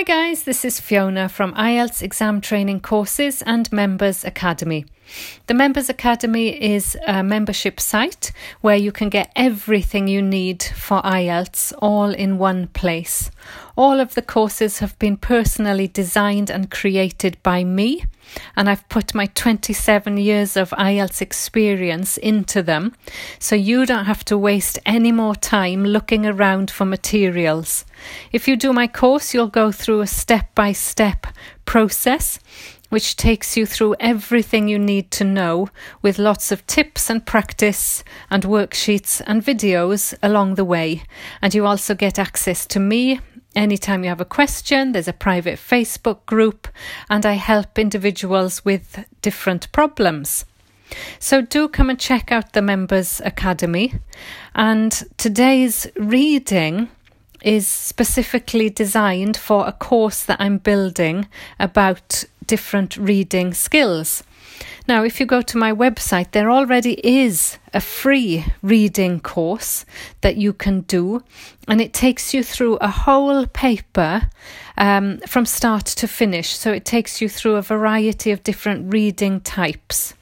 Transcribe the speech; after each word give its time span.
Hi 0.00 0.04
guys, 0.04 0.44
this 0.44 0.64
is 0.64 0.80
Fiona 0.80 1.28
from 1.28 1.52
IELTS 1.52 2.00
Exam 2.00 2.40
Training 2.40 2.80
Courses 2.80 3.42
and 3.42 3.70
Members 3.70 4.24
Academy. 4.24 4.86
The 5.46 5.54
Members 5.54 5.88
Academy 5.88 6.48
is 6.48 6.96
a 7.06 7.22
membership 7.22 7.80
site 7.80 8.32
where 8.60 8.76
you 8.76 8.92
can 8.92 9.08
get 9.08 9.32
everything 9.34 10.06
you 10.06 10.22
need 10.22 10.62
for 10.62 11.02
IELTS 11.02 11.72
all 11.78 12.10
in 12.10 12.38
one 12.38 12.68
place. 12.68 13.30
All 13.76 13.98
of 13.98 14.14
the 14.14 14.22
courses 14.22 14.78
have 14.78 14.98
been 14.98 15.16
personally 15.16 15.88
designed 15.88 16.50
and 16.50 16.70
created 16.70 17.36
by 17.42 17.64
me, 17.64 18.04
and 18.54 18.68
I've 18.68 18.88
put 18.88 19.14
my 19.14 19.26
27 19.26 20.18
years 20.18 20.56
of 20.56 20.70
IELTS 20.70 21.20
experience 21.20 22.16
into 22.16 22.62
them, 22.62 22.94
so 23.38 23.56
you 23.56 23.86
don't 23.86 24.04
have 24.04 24.24
to 24.26 24.38
waste 24.38 24.78
any 24.86 25.12
more 25.12 25.34
time 25.34 25.84
looking 25.84 26.26
around 26.26 26.70
for 26.70 26.84
materials. 26.84 27.84
If 28.32 28.46
you 28.46 28.56
do 28.56 28.72
my 28.72 28.86
course, 28.86 29.34
you'll 29.34 29.48
go 29.48 29.72
through 29.72 30.02
a 30.02 30.06
step 30.06 30.54
by 30.54 30.72
step 30.72 31.26
process 31.64 32.38
which 32.90 33.16
takes 33.16 33.56
you 33.56 33.64
through 33.64 33.96
everything 33.98 34.68
you 34.68 34.78
need 34.78 35.10
to 35.12 35.24
know 35.24 35.68
with 36.02 36.18
lots 36.18 36.52
of 36.52 36.66
tips 36.66 37.08
and 37.08 37.24
practice 37.24 38.04
and 38.28 38.44
worksheets 38.44 39.22
and 39.26 39.42
videos 39.42 40.14
along 40.22 40.56
the 40.56 40.64
way. 40.64 41.02
And 41.40 41.54
you 41.54 41.64
also 41.66 41.94
get 41.94 42.18
access 42.18 42.66
to 42.66 42.78
me. 42.78 43.20
Anytime 43.56 44.04
you 44.04 44.10
have 44.10 44.20
a 44.20 44.24
question, 44.24 44.92
there's 44.92 45.08
a 45.08 45.12
private 45.12 45.58
Facebook 45.58 46.24
group, 46.26 46.68
and 47.08 47.26
I 47.26 47.32
help 47.32 47.78
individuals 47.78 48.64
with 48.64 49.04
different 49.22 49.72
problems. 49.72 50.44
So 51.18 51.40
do 51.40 51.68
come 51.68 51.90
and 51.90 51.98
check 51.98 52.30
out 52.30 52.52
the 52.52 52.62
Members 52.62 53.20
Academy. 53.24 53.94
And 54.54 54.92
today's 55.16 55.86
reading 55.96 56.88
is 57.42 57.66
specifically 57.66 58.70
designed 58.70 59.36
for 59.36 59.66
a 59.66 59.72
course 59.72 60.24
that 60.24 60.40
I'm 60.40 60.58
building 60.58 61.28
about 61.58 62.24
different 62.46 62.96
reading 62.96 63.54
skills. 63.54 64.22
Now, 64.88 65.04
if 65.04 65.20
you 65.20 65.26
go 65.26 65.42
to 65.42 65.58
my 65.58 65.72
website, 65.72 66.32
there 66.32 66.50
already 66.50 66.94
is 67.06 67.58
a 67.72 67.80
free 67.80 68.44
reading 68.62 69.20
course 69.20 69.84
that 70.20 70.36
you 70.36 70.52
can 70.52 70.80
do, 70.82 71.22
and 71.68 71.80
it 71.80 71.92
takes 71.92 72.34
you 72.34 72.42
through 72.42 72.76
a 72.76 72.88
whole 72.88 73.46
paper 73.46 74.28
um, 74.76 75.18
from 75.26 75.46
start 75.46 75.86
to 75.86 76.08
finish. 76.08 76.56
So 76.56 76.72
it 76.72 76.84
takes 76.84 77.20
you 77.20 77.28
through 77.28 77.56
a 77.56 77.62
variety 77.62 78.32
of 78.32 78.42
different 78.42 78.92
reading 78.92 79.40
types. 79.40 80.14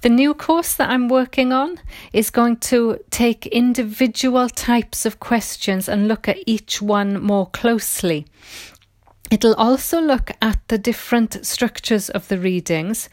The 0.00 0.08
new 0.08 0.34
course 0.34 0.74
that 0.74 0.90
I'm 0.90 1.08
working 1.08 1.52
on 1.52 1.78
is 2.12 2.30
going 2.30 2.56
to 2.58 2.98
take 3.10 3.46
individual 3.46 4.48
types 4.48 5.06
of 5.06 5.20
questions 5.20 5.88
and 5.88 6.08
look 6.08 6.28
at 6.28 6.38
each 6.46 6.80
one 6.80 7.22
more 7.22 7.46
closely. 7.46 8.26
It'll 9.30 9.54
also 9.54 10.00
look 10.00 10.32
at 10.42 10.58
the 10.66 10.78
different 10.78 11.46
structures 11.46 12.10
of 12.10 12.26
the 12.26 12.38
readings, 12.38 13.08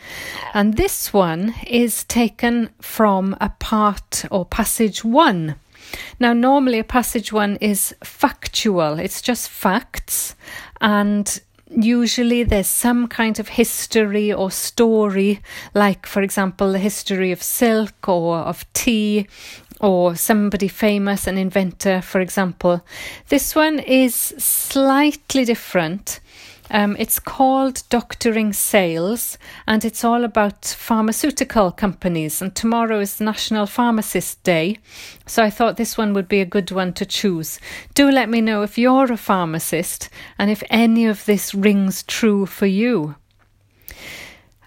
and 0.53 0.75
this 0.75 1.13
one 1.13 1.53
is 1.67 2.03
taken 2.05 2.69
from 2.81 3.35
a 3.39 3.49
part 3.49 4.25
or 4.31 4.43
passage 4.43 5.03
one. 5.03 5.55
Now, 6.19 6.33
normally 6.33 6.79
a 6.79 6.83
passage 6.83 7.31
one 7.31 7.57
is 7.57 7.93
factual, 8.03 8.99
it's 8.99 9.21
just 9.21 9.47
facts, 9.47 10.35
and 10.81 11.39
usually 11.69 12.43
there's 12.43 12.67
some 12.67 13.07
kind 13.07 13.39
of 13.39 13.49
history 13.49 14.31
or 14.31 14.51
story, 14.51 15.41
like, 15.73 16.05
for 16.05 16.21
example, 16.21 16.71
the 16.71 16.79
history 16.79 17.31
of 17.31 17.43
silk 17.43 18.07
or 18.07 18.37
of 18.37 18.71
tea 18.73 19.27
or 19.79 20.15
somebody 20.15 20.67
famous, 20.67 21.27
an 21.27 21.37
inventor, 21.37 22.01
for 22.01 22.19
example. 22.19 22.83
This 23.29 23.55
one 23.55 23.79
is 23.79 24.15
slightly 24.15 25.45
different. 25.45 26.19
Um, 26.69 26.95
it's 26.99 27.19
called 27.19 27.83
Doctoring 27.89 28.53
Sales 28.53 29.37
and 29.67 29.85
it's 29.85 30.03
all 30.03 30.23
about 30.23 30.65
pharmaceutical 30.65 31.71
companies. 31.71 32.41
And 32.41 32.53
tomorrow 32.55 32.99
is 32.99 33.21
National 33.21 33.65
Pharmacist 33.65 34.43
Day. 34.43 34.79
So 35.25 35.43
I 35.43 35.49
thought 35.49 35.77
this 35.77 35.97
one 35.97 36.13
would 36.13 36.27
be 36.27 36.41
a 36.41 36.45
good 36.45 36.71
one 36.71 36.93
to 36.93 37.05
choose. 37.05 37.59
Do 37.93 38.09
let 38.09 38.29
me 38.29 38.41
know 38.41 38.63
if 38.63 38.77
you're 38.77 39.11
a 39.11 39.17
pharmacist 39.17 40.09
and 40.37 40.51
if 40.51 40.63
any 40.69 41.05
of 41.05 41.25
this 41.25 41.53
rings 41.53 42.03
true 42.03 42.45
for 42.45 42.65
you. 42.65 43.15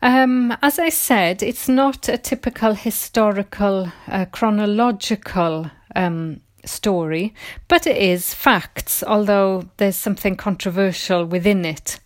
Um, 0.03 0.57
as 0.63 0.79
I 0.79 0.89
said, 0.89 1.43
it's 1.43 1.69
not 1.69 2.09
a 2.09 2.17
typical 2.17 2.73
historical, 2.73 3.93
uh, 4.09 4.25
chronological 4.27 5.71
um, 5.95 6.41
story, 6.65 7.35
but 7.69 7.87
it 7.87 7.97
is 7.97 8.35
facts, 8.35 9.03
although 9.07 9.69
there's 9.77 9.97
something 9.97 10.37
controversial 10.37 11.25
within 11.25 11.65
it. 11.65 12.01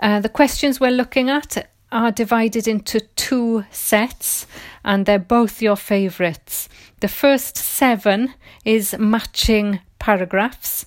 Uh, 0.00 0.20
the 0.20 0.28
questions 0.28 0.78
we're 0.78 0.90
looking 0.90 1.30
at 1.30 1.68
are 1.92 2.10
divided 2.10 2.66
into 2.68 3.00
two 3.16 3.64
sets, 3.70 4.46
and 4.84 5.06
they're 5.06 5.18
both 5.18 5.62
your 5.62 5.76
favourites. 5.76 6.68
The 7.00 7.08
first 7.08 7.56
seven 7.56 8.34
is 8.64 8.96
matching 8.98 9.80
paragraphs. 9.98 10.84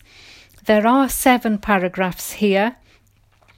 There 0.65 0.85
are 0.85 1.09
seven 1.09 1.57
paragraphs 1.57 2.33
here, 2.33 2.75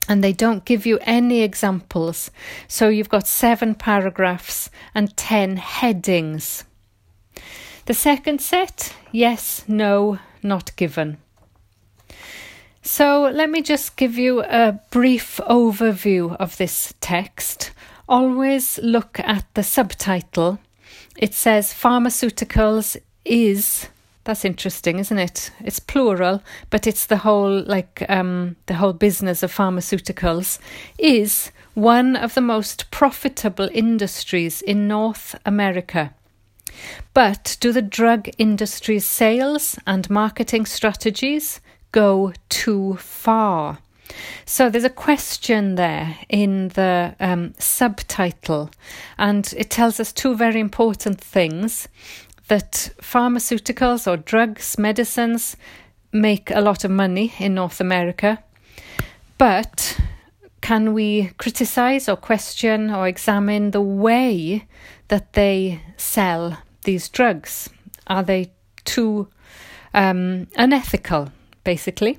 and 0.07 0.23
they 0.23 0.33
don't 0.33 0.65
give 0.65 0.85
you 0.85 0.99
any 1.01 1.41
examples. 1.41 2.31
So 2.67 2.89
you've 2.89 3.09
got 3.09 3.27
seven 3.27 3.75
paragraphs 3.75 4.69
and 4.95 5.15
ten 5.17 5.57
headings. 5.57 6.63
The 7.86 7.94
second 7.94 8.42
set, 8.42 8.96
yes, 9.12 9.64
no, 9.68 10.19
not 10.44 10.75
given. 10.75 11.18
So 12.81 13.30
let 13.34 13.50
me 13.50 13.62
just 13.62 13.96
give 13.96 14.18
you 14.18 14.44
a 14.44 14.80
brief 14.90 15.40
overview 15.47 16.36
of 16.38 16.58
this 16.58 16.94
text. 17.00 17.72
Always 18.08 18.80
look 18.80 19.19
at 19.19 19.46
the 19.53 19.64
subtitle. 19.64 20.59
It 21.18 21.34
says 21.34 21.74
pharmaceuticals 21.74 22.97
is 23.25 23.88
that's 24.24 24.46
interesting, 24.46 25.00
isn't 25.00 25.18
it? 25.18 25.52
It's 25.62 25.80
plural, 25.80 26.44
but 26.69 26.86
it's 26.86 27.08
the 27.08 27.18
whole 27.18 27.63
like 27.63 28.06
um, 28.08 28.56
the 28.68 28.75
whole 28.75 28.94
business 28.94 29.42
of 29.42 29.53
pharmaceuticals 29.53 30.59
is 31.00 31.52
one 31.74 32.16
of 32.16 32.36
the 32.36 32.42
most 32.42 32.92
profitable 32.92 33.69
industries 33.74 34.62
in 34.62 34.88
North 34.88 35.36
America. 35.46 36.13
But 37.13 37.57
do 37.59 37.71
the 37.71 37.81
drug 37.81 38.29
industry's 38.37 39.05
sales 39.05 39.77
and 39.85 40.09
marketing 40.09 40.65
strategies 40.65 41.61
go 41.91 42.33
too 42.49 42.95
far? 42.95 43.79
So 44.45 44.69
there's 44.69 44.83
a 44.83 44.89
question 44.89 45.75
there 45.75 46.17
in 46.29 46.69
the 46.69 47.15
um, 47.19 47.53
subtitle, 47.57 48.69
and 49.17 49.53
it 49.57 49.69
tells 49.69 49.99
us 49.99 50.11
two 50.11 50.35
very 50.35 50.59
important 50.59 51.21
things 51.21 51.87
that 52.47 52.91
pharmaceuticals 53.01 54.11
or 54.11 54.17
drugs, 54.17 54.77
medicines 54.77 55.55
make 56.11 56.51
a 56.51 56.59
lot 56.59 56.83
of 56.83 56.91
money 56.91 57.33
in 57.39 57.53
North 57.53 57.79
America, 57.79 58.43
but 59.38 59.97
can 60.59 60.93
we 60.93 61.31
criticize 61.38 62.07
or 62.09 62.15
question 62.15 62.91
or 62.91 63.07
examine 63.07 63.71
the 63.71 63.81
way 63.81 64.65
that 65.11 65.33
they 65.33 65.81
sell 65.97 66.57
these 66.85 67.09
drugs? 67.09 67.69
Are 68.07 68.23
they 68.23 68.53
too 68.85 69.27
um, 69.94 70.47
unethical, 70.55 71.29
basically? 71.66 72.17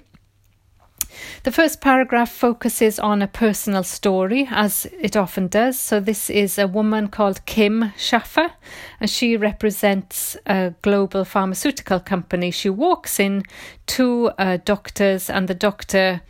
The 1.43 1.53
first 1.53 1.81
paragraph 1.81 2.31
focuses 2.31 2.99
on 2.99 3.23
a 3.23 3.27
personal 3.27 3.83
story, 3.83 4.47
as 4.51 4.87
it 5.01 5.17
often 5.17 5.49
does. 5.49 5.79
So, 5.79 6.01
this 6.01 6.29
is 6.29 6.59
a 6.59 6.67
woman 6.67 7.09
called 7.09 7.45
Kim 7.47 7.93
Schaffer, 7.97 8.53
and 9.01 9.09
she 9.09 9.37
represents 9.39 10.37
a 10.47 10.75
global 10.83 11.25
pharmaceutical 11.25 11.99
company. 12.01 12.51
She 12.51 12.71
walks 12.71 13.19
in 13.19 13.43
to 13.87 14.31
uh, 14.39 14.59
doctors, 14.65 15.31
and 15.31 15.49
the 15.49 15.55
doctor 15.55 16.21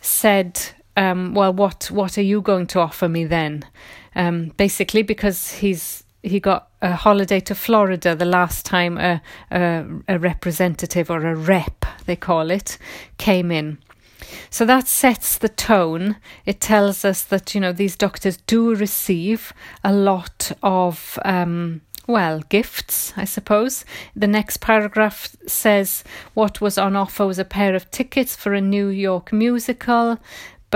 said, 0.00 0.60
um, 0.96 1.34
"Well, 1.34 1.54
what 1.54 1.90
what 1.90 2.18
are 2.18 2.28
you 2.32 2.42
going 2.42 2.66
to 2.68 2.80
offer 2.80 3.08
me 3.08 3.24
then?" 3.24 3.64
Um, 4.16 4.52
basically, 4.56 5.02
because 5.02 5.52
he's 5.52 6.02
he 6.22 6.40
got 6.40 6.68
a 6.82 6.96
holiday 6.96 7.38
to 7.40 7.54
Florida 7.54 8.16
the 8.16 8.24
last 8.24 8.66
time 8.66 8.98
a, 8.98 9.22
a, 9.52 9.84
a 10.08 10.18
representative 10.18 11.08
or 11.08 11.24
a 11.24 11.36
rep, 11.36 11.84
they 12.06 12.16
call 12.16 12.50
it, 12.50 12.78
came 13.16 13.52
in. 13.52 13.78
So 14.50 14.64
that 14.64 14.88
sets 14.88 15.38
the 15.38 15.48
tone. 15.48 16.16
It 16.44 16.60
tells 16.60 17.04
us 17.04 17.22
that, 17.22 17.54
you 17.54 17.60
know, 17.60 17.72
these 17.72 17.96
doctors 17.96 18.38
do 18.38 18.74
receive 18.74 19.52
a 19.84 19.92
lot 19.92 20.50
of, 20.64 21.18
um, 21.24 21.82
well, 22.08 22.40
gifts, 22.48 23.12
I 23.16 23.24
suppose. 23.24 23.84
The 24.16 24.26
next 24.26 24.60
paragraph 24.60 25.36
says 25.46 26.02
what 26.34 26.60
was 26.60 26.76
on 26.76 26.96
offer 26.96 27.26
was 27.26 27.38
a 27.38 27.44
pair 27.44 27.74
of 27.74 27.90
tickets 27.90 28.34
for 28.34 28.52
a 28.52 28.60
New 28.60 28.88
York 28.88 29.32
musical. 29.32 30.18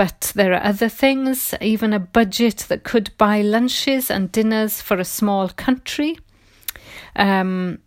But 0.01 0.31
there 0.33 0.51
are 0.53 0.63
other 0.63 0.89
things, 0.89 1.53
even 1.61 1.93
a 1.93 1.99
budget 1.99 2.65
that 2.69 2.83
could 2.83 3.15
buy 3.19 3.43
lunches 3.43 4.09
and 4.09 4.31
dinners 4.31 4.81
for 4.81 4.97
a 4.97 5.05
small 5.05 5.49
country. 5.49 6.17
Um, 7.15 7.77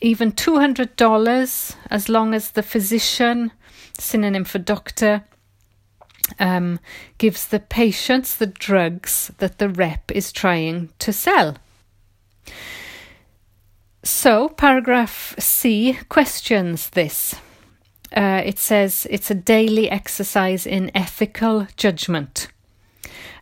even 0.00 0.30
$200 0.30 1.76
as 1.90 2.08
long 2.08 2.32
as 2.32 2.52
the 2.52 2.62
physician 2.62 3.50
synonym 3.98 4.44
for 4.44 4.60
doctor, 4.60 5.24
um, 6.38 6.78
gives 7.18 7.48
the 7.48 7.58
patients 7.58 8.36
the 8.36 8.46
drugs 8.46 9.32
that 9.38 9.58
the 9.58 9.68
rep 9.68 10.12
is 10.12 10.30
trying 10.30 10.90
to 11.00 11.12
sell. 11.12 11.56
So, 14.04 14.48
paragraph 14.48 15.34
C 15.40 15.98
questions 16.08 16.90
this. 16.90 17.34
Uh, 18.16 18.42
it 18.44 18.58
says 18.58 19.06
it's 19.10 19.30
a 19.30 19.34
daily 19.34 19.90
exercise 19.90 20.66
in 20.66 20.90
ethical 20.94 21.66
judgment. 21.76 22.48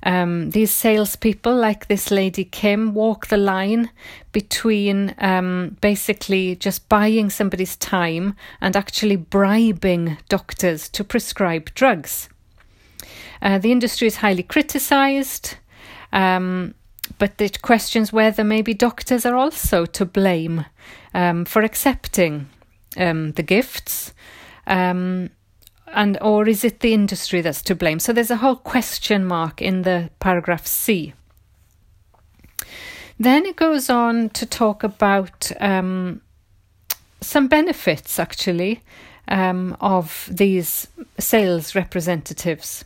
Um, 0.02 0.50
these 0.50 0.70
salespeople, 0.70 1.54
like 1.54 1.88
this 1.88 2.10
lady 2.10 2.44
Kim, 2.44 2.94
walk 2.94 3.26
the 3.26 3.36
line 3.36 3.90
between 4.32 5.14
um, 5.18 5.76
basically 5.80 6.54
just 6.56 6.88
buying 6.88 7.30
somebody's 7.30 7.76
time 7.76 8.34
and 8.60 8.76
actually 8.76 9.16
bribing 9.16 10.18
doctors 10.28 10.88
to 10.90 11.02
prescribe 11.02 11.74
drugs. 11.74 12.28
Uh, 13.42 13.58
the 13.58 13.72
industry 13.72 14.06
is 14.06 14.16
highly 14.16 14.42
criticised, 14.42 15.56
um, 16.12 16.74
but 17.18 17.40
it 17.40 17.62
questions 17.62 18.12
whether 18.12 18.44
maybe 18.44 18.74
doctors 18.74 19.26
are 19.26 19.36
also 19.36 19.86
to 19.86 20.04
blame 20.04 20.64
um, 21.14 21.44
for 21.44 21.62
accepting 21.62 22.48
um, 22.96 23.32
the 23.32 23.42
gifts 23.42 24.12
um, 24.66 25.30
and 25.92 26.18
or 26.20 26.48
is 26.48 26.64
it 26.64 26.80
the 26.80 26.92
industry 26.92 27.40
that's 27.40 27.62
to 27.62 27.74
blame? 27.74 27.98
So 27.98 28.12
there's 28.12 28.30
a 28.30 28.36
whole 28.36 28.56
question 28.56 29.24
mark 29.24 29.62
in 29.62 29.82
the 29.82 30.10
paragraph 30.20 30.66
C. 30.66 31.14
Then 33.18 33.46
it 33.46 33.56
goes 33.56 33.88
on 33.88 34.28
to 34.30 34.44
talk 34.44 34.82
about 34.82 35.50
um, 35.60 36.20
some 37.20 37.48
benefits 37.48 38.18
actually 38.18 38.82
um, 39.28 39.76
of 39.80 40.28
these 40.30 40.88
sales 41.18 41.74
representatives. 41.74 42.84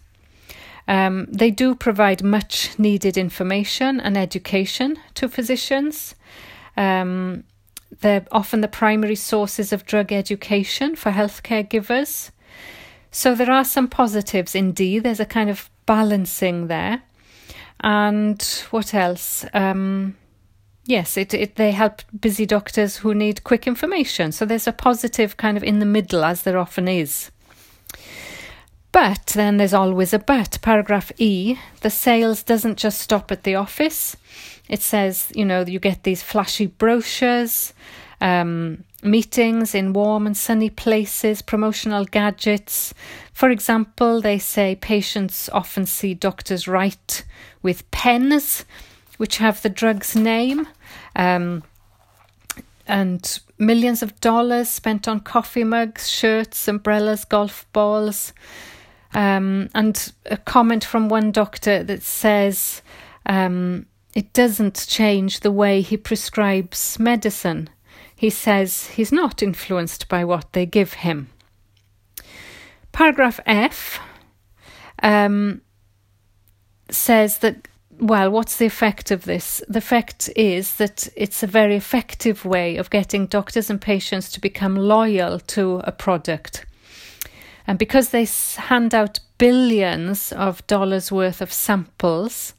Um, 0.87 1.27
they 1.31 1.51
do 1.51 1.75
provide 1.75 2.23
much 2.23 2.79
needed 2.79 3.17
information 3.17 4.01
and 4.01 4.17
education 4.17 4.97
to 5.15 5.29
physicians. 5.29 6.15
Um, 6.77 7.45
they're 8.01 8.27
often 8.31 8.61
the 8.61 8.69
primary 8.69 9.17
sources 9.17 9.73
of 9.73 9.87
drug 9.87 10.13
education 10.13 10.97
for 10.97 11.13
healthcare 11.13 11.69
givers. 11.69 12.33
So 13.11 13.35
there 13.35 13.51
are 13.51 13.65
some 13.65 13.89
positives 13.89 14.55
indeed. 14.55 15.03
There's 15.03 15.21
a 15.21 15.27
kind 15.27 15.51
of 15.51 15.69
balancing 15.87 16.69
there. 16.69 17.03
And 17.81 18.43
what 18.71 18.95
else? 18.95 19.45
Um, 19.53 20.17
yes, 20.85 21.17
it, 21.17 21.35
it 21.35 21.57
they 21.57 21.73
help 21.73 22.03
busy 22.19 22.47
doctors 22.47 22.99
who 22.99 23.15
need 23.15 23.45
quick 23.45 23.67
information. 23.67 24.33
So 24.33 24.45
there's 24.45 24.69
a 24.69 24.73
positive 24.73 25.37
kind 25.37 25.57
of 25.57 25.65
in 25.65 25.79
the 25.79 25.87
middle, 25.87 26.25
as 26.25 26.43
there 26.43 26.59
often 26.59 26.89
is. 26.89 27.31
But 28.93 29.33
then 29.35 29.57
there's 29.57 29.75
always 29.75 30.13
a 30.13 30.19
but. 30.19 30.59
Paragraph 30.63 31.13
E 31.17 31.57
the 31.81 31.91
sales 31.91 32.43
doesn't 32.43 32.79
just 32.79 33.01
stop 33.01 33.31
at 33.31 33.45
the 33.45 33.55
office. 33.55 34.17
It 34.71 34.81
says, 34.81 35.31
you 35.35 35.45
know, 35.45 35.63
you 35.67 35.79
get 35.79 36.05
these 36.05 36.23
flashy 36.23 36.67
brochures, 36.67 37.75
um, 38.21 38.85
meetings 39.03 39.75
in 39.75 39.93
warm 39.93 40.27
and 40.27 40.37
sunny 40.37 40.71
places, 40.71 41.43
promotional 41.43 42.05
gadgets. 42.05 42.95
For 43.33 43.51
example, 43.51 44.21
they 44.21 44.39
say 44.39 44.77
patients 44.77 45.51
often 45.53 45.87
see 45.87 46.15
doctors 46.15 46.69
write 46.69 47.25
with 47.63 47.91
pens 47.91 48.65
which 49.21 49.37
have 49.37 49.61
the 49.61 49.69
drug's 49.69 50.17
name. 50.17 50.67
Um, 51.15 51.63
and 52.87 53.41
millions 53.59 54.03
of 54.03 54.19
dollars 54.21 54.71
spent 54.71 55.07
on 55.07 55.21
coffee 55.21 55.63
mugs, 55.63 56.09
shirts, 56.09 56.67
umbrellas, 56.67 57.27
golf 57.27 57.67
balls. 57.75 58.33
Um, 59.13 59.69
and 59.75 60.13
a 60.25 60.39
comment 60.39 60.85
from 60.85 61.11
one 61.11 61.33
doctor 61.33 61.83
that 61.83 62.03
says 62.03 62.81
um, 63.27 63.85
it 64.15 64.33
doesn't 64.33 64.87
change 64.89 65.41
the 65.41 65.53
way 65.53 65.81
he 65.81 65.97
prescribes 65.97 66.99
medicine. 66.99 67.69
He 68.17 68.31
says 68.31 68.89
he's 68.89 69.13
not 69.13 69.43
influenced 69.43 70.09
by 70.09 70.25
what 70.25 70.53
they 70.53 70.67
give 70.67 70.95
him. 70.95 71.29
Paragraph 72.93 73.41
F 73.47 74.01
um, 75.03 75.61
says 76.91 77.39
that, 77.39 77.69
well, 77.99 78.31
what's 78.31 78.57
the 78.57 78.67
effect 78.67 79.11
of 79.11 79.25
this? 79.25 79.63
The 79.69 79.79
effect 79.79 80.29
is 80.35 80.75
that 80.77 81.09
it's 81.17 81.43
a 81.43 81.47
very 81.47 81.77
effective 81.77 82.45
way 82.45 82.77
of 82.77 82.91
getting 82.91 83.27
doctors 83.27 83.71
and 83.71 83.81
patients 83.81 84.31
to 84.33 84.41
become 84.41 84.77
loyal 84.77 85.39
to 85.39 85.81
a 85.85 85.93
product. 85.93 86.67
And 87.67 87.79
because 87.79 88.09
they 88.09 88.27
hand 88.57 88.95
out 88.95 89.21
billions 89.39 90.33
of 90.33 90.67
dollars 90.67 91.13
worth 91.13 91.41
of 91.41 91.53
samples, 91.53 92.55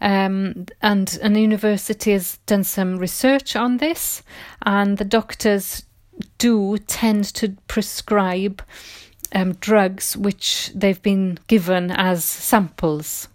um, 0.00 0.66
and 0.80 1.18
an 1.22 1.34
university 1.34 2.12
has 2.12 2.38
done 2.46 2.64
some 2.64 2.96
research 2.96 3.56
on 3.56 3.78
this, 3.78 4.22
and 4.62 4.98
the 4.98 5.04
doctors 5.04 5.84
do 6.38 6.78
tend 6.78 7.24
to 7.24 7.56
prescribe 7.68 8.62
um, 9.34 9.54
drugs 9.54 10.16
which 10.16 10.72
they've 10.74 11.02
been 11.02 11.38
given 11.46 11.90
as 11.90 12.24
samples. 12.24 13.28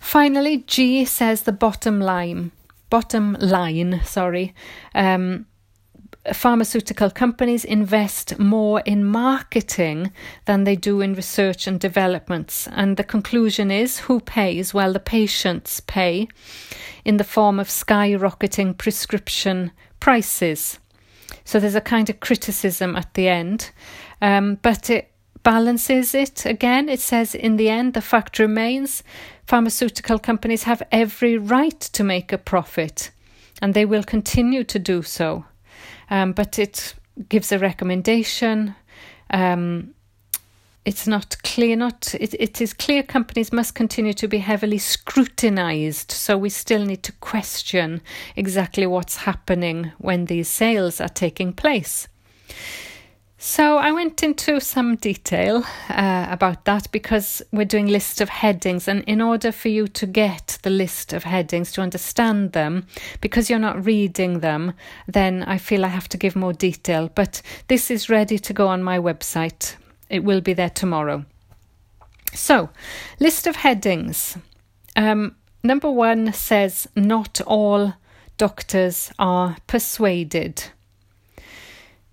Finally, 0.00 0.58
G 0.66 1.04
says 1.04 1.42
the 1.42 1.52
bottom 1.52 2.00
line. 2.00 2.52
Bottom 2.90 3.36
line, 3.40 4.00
sorry. 4.04 4.54
Um, 4.94 5.46
pharmaceutical 6.32 7.10
companies 7.10 7.64
invest 7.64 8.38
more 8.38 8.80
in 8.80 9.04
marketing 9.04 10.10
than 10.46 10.64
they 10.64 10.76
do 10.76 11.00
in 11.00 11.14
research 11.14 11.66
and 11.66 11.78
developments. 11.78 12.66
And 12.68 12.96
the 12.96 13.04
conclusion 13.04 13.70
is 13.70 14.00
who 14.00 14.20
pays? 14.20 14.72
Well, 14.72 14.92
the 14.92 15.00
patients 15.00 15.80
pay 15.80 16.28
in 17.04 17.18
the 17.18 17.24
form 17.24 17.60
of 17.60 17.68
skyrocketing 17.68 18.78
prescription 18.78 19.70
prices. 20.00 20.78
So 21.44 21.60
there's 21.60 21.74
a 21.74 21.80
kind 21.80 22.08
of 22.08 22.20
criticism 22.20 22.96
at 22.96 23.12
the 23.14 23.28
end, 23.28 23.70
um, 24.22 24.58
but 24.62 24.88
it 24.88 25.10
balances 25.42 26.14
it 26.14 26.46
again. 26.46 26.88
It 26.88 27.00
says 27.00 27.34
in 27.34 27.56
the 27.56 27.68
end, 27.68 27.92
the 27.92 28.00
fact 28.00 28.38
remains 28.38 29.02
pharmaceutical 29.46 30.18
companies 30.18 30.62
have 30.62 30.82
every 30.90 31.36
right 31.36 31.78
to 31.80 32.02
make 32.02 32.32
a 32.32 32.38
profit, 32.38 33.10
and 33.60 33.74
they 33.74 33.84
will 33.84 34.02
continue 34.02 34.64
to 34.64 34.78
do 34.78 35.02
so 35.02 35.44
um, 36.14 36.30
but 36.32 36.60
it 36.60 36.94
gives 37.28 37.50
a 37.50 37.58
recommendation. 37.58 38.76
Um, 39.30 39.94
it's 40.84 41.08
not 41.08 41.42
clear, 41.42 41.74
not 41.74 42.14
it, 42.14 42.34
it 42.38 42.60
is 42.60 42.72
clear 42.72 43.02
companies 43.02 43.52
must 43.52 43.74
continue 43.74 44.12
to 44.12 44.28
be 44.28 44.38
heavily 44.38 44.78
scrutinized. 44.78 46.12
So 46.12 46.38
we 46.38 46.50
still 46.50 46.84
need 46.84 47.02
to 47.02 47.12
question 47.12 48.00
exactly 48.36 48.86
what's 48.86 49.16
happening 49.16 49.90
when 49.98 50.26
these 50.26 50.48
sales 50.48 51.00
are 51.00 51.08
taking 51.08 51.52
place. 51.52 52.06
So 53.46 53.76
I 53.76 53.92
went 53.92 54.22
into 54.22 54.58
some 54.58 54.96
detail 54.96 55.64
uh, 55.90 56.26
about 56.30 56.64
that 56.64 56.90
because 56.90 57.42
we're 57.52 57.66
doing 57.66 57.86
list 57.86 58.22
of 58.22 58.30
headings, 58.30 58.88
and 58.88 59.04
in 59.04 59.20
order 59.20 59.52
for 59.52 59.68
you 59.68 59.86
to 59.86 60.06
get 60.06 60.58
the 60.62 60.70
list 60.70 61.12
of 61.12 61.24
headings 61.24 61.70
to 61.72 61.82
understand 61.82 62.52
them, 62.52 62.86
because 63.20 63.50
you're 63.50 63.58
not 63.58 63.84
reading 63.84 64.40
them, 64.40 64.72
then 65.06 65.42
I 65.42 65.58
feel 65.58 65.84
I 65.84 65.88
have 65.88 66.08
to 66.08 66.16
give 66.16 66.34
more 66.34 66.54
detail. 66.54 67.10
But 67.14 67.42
this 67.68 67.90
is 67.90 68.08
ready 68.08 68.38
to 68.38 68.54
go 68.54 68.66
on 68.66 68.82
my 68.82 68.98
website. 68.98 69.76
It 70.08 70.24
will 70.24 70.40
be 70.40 70.54
there 70.54 70.70
tomorrow. 70.70 71.26
So, 72.32 72.70
list 73.20 73.46
of 73.46 73.56
headings. 73.56 74.38
Um, 74.96 75.36
number 75.62 75.90
one 75.90 76.32
says 76.32 76.88
not 76.96 77.42
all 77.42 77.92
doctors 78.38 79.12
are 79.18 79.58
persuaded. 79.66 80.70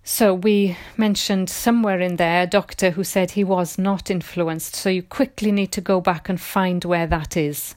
So 0.04 0.34
we 0.34 0.76
mentioned 0.96 1.48
somewhere 1.48 2.00
in 2.00 2.16
there 2.16 2.42
a 2.42 2.46
doctor 2.46 2.90
who 2.90 3.04
said 3.04 3.32
he 3.32 3.44
was 3.44 3.78
not 3.78 4.10
influenced. 4.10 4.74
So 4.74 4.90
you 4.90 5.02
quickly 5.02 5.52
need 5.52 5.70
to 5.72 5.80
go 5.80 6.00
back 6.00 6.28
and 6.28 6.40
find 6.40 6.84
where 6.84 7.06
that 7.06 7.36
is. 7.36 7.76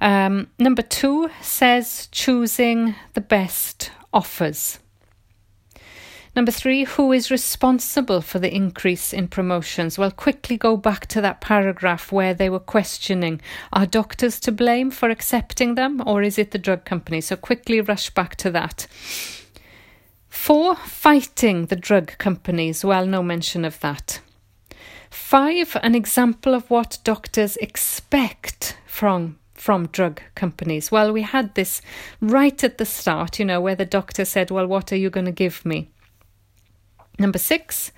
Um, 0.00 0.48
number 0.58 0.82
two 0.82 1.30
says 1.40 2.08
choosing 2.12 2.94
the 3.14 3.20
best 3.20 3.90
offers. 4.12 4.78
Number 6.34 6.52
three, 6.52 6.84
who 6.84 7.12
is 7.12 7.30
responsible 7.30 8.20
for 8.20 8.38
the 8.38 8.54
increase 8.54 9.14
in 9.14 9.28
promotions? 9.28 9.96
Well, 9.96 10.10
quickly 10.10 10.58
go 10.58 10.76
back 10.76 11.06
to 11.06 11.22
that 11.22 11.40
paragraph 11.40 12.12
where 12.12 12.34
they 12.34 12.50
were 12.50 12.60
questioning 12.60 13.40
are 13.72 13.86
doctors 13.86 14.38
to 14.40 14.52
blame 14.52 14.90
for 14.90 15.08
accepting 15.08 15.76
them 15.76 16.02
or 16.06 16.22
is 16.22 16.38
it 16.38 16.50
the 16.50 16.58
drug 16.58 16.84
company? 16.84 17.22
So 17.22 17.36
quickly 17.36 17.80
rush 17.80 18.10
back 18.10 18.36
to 18.36 18.50
that. 18.50 18.86
Four, 20.36 20.76
fighting 20.76 21.66
the 21.66 21.74
drug 21.74 22.18
companies. 22.18 22.84
Well, 22.84 23.04
no 23.04 23.20
mention 23.20 23.64
of 23.64 23.80
that. 23.80 24.20
Five, 25.10 25.76
an 25.82 25.96
example 25.96 26.54
of 26.54 26.70
what 26.70 26.98
doctors 27.02 27.56
expect 27.56 28.76
from 28.86 29.40
from 29.54 29.88
drug 29.88 30.20
companies. 30.36 30.92
Well, 30.92 31.12
we 31.12 31.22
had 31.22 31.56
this 31.56 31.82
right 32.20 32.62
at 32.62 32.78
the 32.78 32.84
start, 32.84 33.40
you 33.40 33.44
know, 33.44 33.60
where 33.60 33.74
the 33.74 33.84
doctor 33.84 34.24
said, 34.24 34.52
Well, 34.52 34.68
what 34.68 34.92
are 34.92 34.96
you 34.96 35.10
going 35.10 35.26
to 35.26 35.32
give 35.32 35.66
me? 35.66 35.90
Number 37.18 37.38
six, 37.38 37.90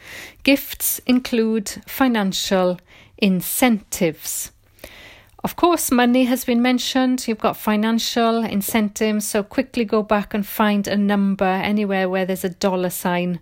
gifts 0.42 1.00
include 1.00 1.68
financial 1.87 2.80
incentives. 3.18 4.52
Of 5.45 5.54
course, 5.54 5.90
money 5.92 6.25
has 6.25 6.45
been 6.45 6.61
mentioned. 6.61 7.28
You've 7.28 7.38
got 7.38 7.57
financial 7.57 8.45
incentives, 8.45 9.26
so 9.26 9.42
quickly 9.42 9.85
go 9.85 10.02
back 10.02 10.35
and 10.35 10.45
find 10.45 10.88
a 10.88 10.97
number 10.97 11.45
anywhere 11.45 12.09
where 12.09 12.26
there's 12.26 12.45
a 12.45 12.49
dollar 12.49 12.90
sign 12.90 13.38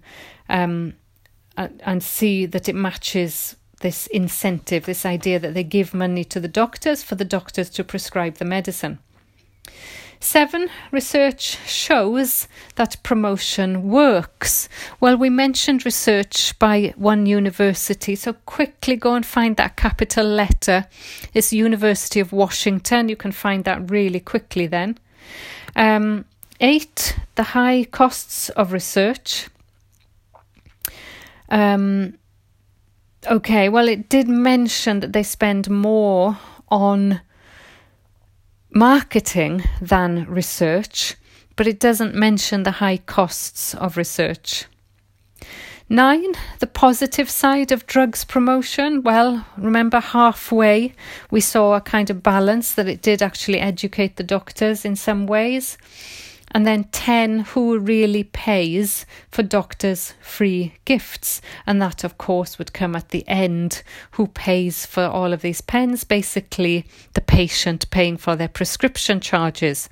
um, 0.48 0.94
and 1.56 2.02
see 2.02 2.44
that 2.46 2.68
it 2.68 2.74
matches 2.74 3.56
this 3.80 4.06
incentive, 4.08 4.84
this 4.84 5.06
idea 5.06 5.38
that 5.38 5.54
they 5.54 5.64
give 5.64 5.94
money 5.94 6.24
to 6.24 6.40
the 6.40 6.48
doctors 6.48 7.02
for 7.02 7.14
the 7.14 7.24
doctors 7.24 7.70
to 7.70 7.84
prescribe 7.84 8.34
the 8.36 8.44
medicine. 8.44 8.98
Seven, 10.26 10.68
research 10.90 11.56
shows 11.68 12.48
that 12.74 13.00
promotion 13.04 13.88
works. 13.88 14.68
Well, 14.98 15.16
we 15.16 15.30
mentioned 15.30 15.84
research 15.84 16.58
by 16.58 16.92
one 16.96 17.26
university, 17.26 18.16
so 18.16 18.32
quickly 18.44 18.96
go 18.96 19.14
and 19.14 19.24
find 19.24 19.56
that 19.56 19.76
capital 19.76 20.26
letter. 20.26 20.88
It's 21.32 21.52
University 21.52 22.18
of 22.18 22.32
Washington. 22.32 23.08
You 23.08 23.14
can 23.14 23.30
find 23.30 23.62
that 23.66 23.88
really 23.88 24.18
quickly 24.18 24.66
then. 24.66 24.98
Um, 25.76 26.24
eight, 26.58 27.16
the 27.36 27.44
high 27.44 27.84
costs 27.84 28.48
of 28.48 28.72
research. 28.72 29.46
Um, 31.48 32.18
okay, 33.30 33.68
well, 33.68 33.88
it 33.88 34.08
did 34.08 34.26
mention 34.26 34.98
that 35.00 35.12
they 35.12 35.22
spend 35.22 35.70
more 35.70 36.36
on 36.68 37.20
marketing 38.76 39.64
than 39.80 40.26
research, 40.28 41.16
but 41.56 41.66
it 41.66 41.80
doesn't 41.80 42.14
mention 42.14 42.62
the 42.62 42.72
high 42.72 42.98
costs 42.98 43.74
of 43.74 43.96
research. 43.96 44.66
Nine, 45.88 46.34
the 46.58 46.66
positive 46.66 47.30
side 47.30 47.72
of 47.72 47.86
drugs 47.86 48.24
promotion. 48.24 49.02
Well, 49.02 49.46
remember 49.56 50.00
halfway 50.00 50.92
we 51.30 51.40
saw 51.40 51.74
a 51.74 51.80
kind 51.80 52.10
of 52.10 52.22
balance 52.22 52.74
that 52.74 52.86
it 52.86 53.00
did 53.00 53.22
actually 53.22 53.60
educate 53.60 54.16
the 54.16 54.22
doctors 54.22 54.84
in 54.84 54.94
some 54.94 55.26
ways. 55.26 55.78
And 56.56 56.66
then 56.66 56.84
10, 56.84 57.40
who 57.40 57.78
really 57.78 58.24
pays 58.24 59.04
for 59.30 59.42
doctors' 59.42 60.14
free 60.22 60.72
gifts? 60.86 61.42
And 61.66 61.82
that, 61.82 62.02
of 62.02 62.16
course, 62.16 62.56
would 62.56 62.72
come 62.72 62.96
at 62.96 63.10
the 63.10 63.28
end. 63.28 63.82
Who 64.12 64.28
pays 64.28 64.86
for 64.86 65.04
all 65.04 65.34
of 65.34 65.42
these 65.42 65.60
pens? 65.60 66.02
Basically, 66.04 66.86
the 67.12 67.20
patient 67.20 67.90
paying 67.90 68.16
for 68.16 68.36
their 68.36 68.48
prescription 68.48 69.20
charges. 69.20 69.90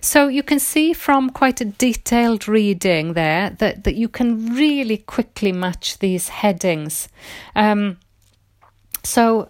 So 0.00 0.28
you 0.28 0.44
can 0.44 0.60
see 0.60 0.92
from 0.92 1.30
quite 1.30 1.60
a 1.60 1.64
detailed 1.64 2.46
reading 2.46 3.14
there 3.14 3.50
that, 3.58 3.82
that 3.82 3.96
you 3.96 4.08
can 4.08 4.54
really 4.54 4.98
quickly 4.98 5.50
match 5.50 5.98
these 5.98 6.28
headings. 6.28 7.08
Um, 7.56 7.98
so, 9.02 9.48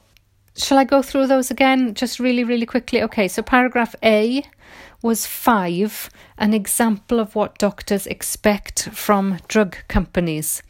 shall 0.57 0.79
I 0.79 0.85
go 0.85 1.03
through 1.03 1.27
those 1.27 1.51
again 1.51 1.93
just 1.93 2.19
really, 2.19 2.43
really 2.43 2.65
quickly? 2.65 3.03
Okay, 3.03 3.29
so 3.29 3.43
paragraph 3.43 3.95
A 4.03 4.47
was 5.05 5.27
five, 5.27 6.09
an 6.39 6.55
example 6.55 7.21
of 7.21 7.35
what 7.35 7.59
doctors 7.59 8.07
expect 8.07 8.89
from 8.89 9.39
drug 9.49 9.77
companies. 9.87 10.63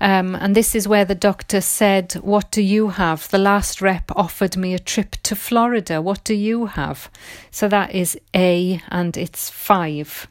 Um, 0.00 0.34
and 0.34 0.56
this 0.56 0.74
is 0.74 0.88
where 0.88 1.04
the 1.04 1.14
doctor 1.14 1.60
said, 1.60 2.14
What 2.14 2.50
do 2.50 2.62
you 2.62 2.88
have? 2.88 3.28
The 3.28 3.36
last 3.38 3.82
rep 3.82 4.10
offered 4.16 4.56
me 4.56 4.72
a 4.72 4.78
trip 4.78 5.16
to 5.24 5.36
Florida. 5.36 6.00
What 6.00 6.24
do 6.24 6.34
you 6.34 6.66
have? 6.66 7.10
So 7.50 7.68
that 7.68 7.94
is 7.94 8.18
A 8.34 8.80
and 8.88 9.14
it's 9.18 9.50
five 9.50 10.26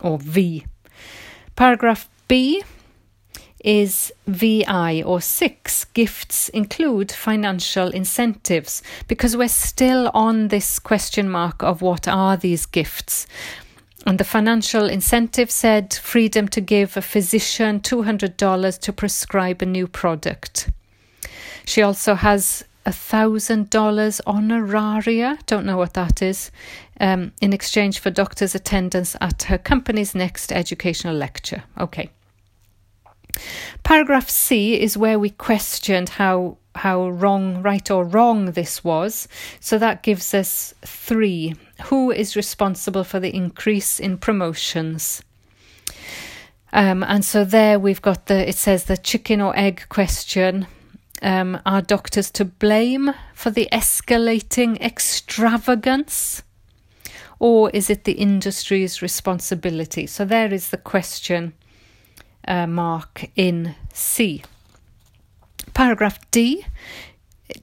or 0.00 0.18
V. 0.18 0.66
Paragraph 1.54 2.08
B 2.26 2.64
is 3.64 4.12
VI 4.26 5.02
or 5.02 5.20
six. 5.20 5.84
Gifts 5.86 6.48
include 6.50 7.12
financial 7.12 7.88
incentives 7.88 8.82
because 9.08 9.36
we're 9.36 9.48
still 9.48 10.10
on 10.14 10.48
this 10.48 10.78
question 10.78 11.28
mark 11.28 11.62
of 11.62 11.82
what 11.82 12.08
are 12.08 12.36
these 12.36 12.66
gifts. 12.66 13.26
And 14.06 14.18
the 14.18 14.24
financial 14.24 14.88
incentive 14.88 15.50
said 15.50 15.94
freedom 15.94 16.48
to 16.48 16.60
give 16.60 16.96
a 16.96 17.02
physician 17.02 17.80
$200 17.80 18.78
to 18.80 18.92
prescribe 18.92 19.62
a 19.62 19.66
new 19.66 19.86
product. 19.86 20.70
She 21.64 21.82
also 21.82 22.14
has 22.14 22.64
a 22.84 22.92
thousand 22.92 23.70
dollars 23.70 24.20
honoraria, 24.26 25.38
don't 25.46 25.64
know 25.64 25.76
what 25.76 25.94
that 25.94 26.20
is, 26.20 26.50
um, 27.00 27.32
in 27.40 27.52
exchange 27.52 28.00
for 28.00 28.10
doctor's 28.10 28.56
attendance 28.56 29.16
at 29.20 29.44
her 29.44 29.58
company's 29.58 30.14
next 30.14 30.50
educational 30.50 31.14
lecture. 31.14 31.62
Okay. 31.78 32.10
Paragraph 33.82 34.28
C 34.28 34.80
is 34.80 34.96
where 34.96 35.18
we 35.18 35.30
questioned 35.30 36.10
how 36.10 36.58
how 36.74 37.10
wrong, 37.10 37.62
right 37.62 37.90
or 37.90 38.04
wrong 38.04 38.52
this 38.52 38.82
was. 38.82 39.28
So 39.60 39.78
that 39.78 40.02
gives 40.02 40.32
us 40.32 40.74
three. 40.82 41.54
Who 41.84 42.10
is 42.10 42.36
responsible 42.36 43.04
for 43.04 43.20
the 43.20 43.34
increase 43.34 44.00
in 44.00 44.18
promotions? 44.18 45.22
Um, 46.72 47.02
and 47.02 47.24
so 47.24 47.44
there 47.44 47.78
we've 47.78 48.00
got 48.00 48.26
the, 48.26 48.48
it 48.48 48.56
says 48.56 48.84
the 48.84 48.96
chicken 48.96 49.40
or 49.40 49.56
egg 49.56 49.84
question. 49.90 50.66
Um, 51.20 51.60
are 51.66 51.82
doctors 51.82 52.30
to 52.32 52.44
blame 52.44 53.12
for 53.34 53.50
the 53.50 53.68
escalating 53.70 54.80
extravagance? 54.80 56.42
Or 57.38 57.70
is 57.70 57.90
it 57.90 58.04
the 58.04 58.12
industry's 58.12 59.02
responsibility? 59.02 60.06
So 60.06 60.24
there 60.24 60.52
is 60.52 60.70
the 60.70 60.78
question 60.78 61.52
uh, 62.46 62.66
mark 62.66 63.30
in 63.36 63.74
C. 63.92 64.42
Paragraph 65.74 66.18
D. 66.30 66.64